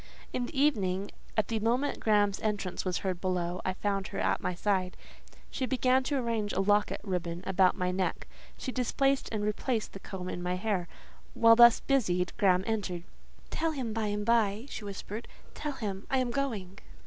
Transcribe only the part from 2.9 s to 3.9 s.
heard below, I